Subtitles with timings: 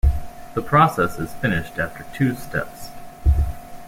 [0.55, 2.89] The process is finished after two steps.